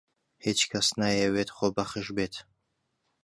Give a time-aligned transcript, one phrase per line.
[0.45, 2.35] هیچ کەس نایەوێت خۆبەخش بێت.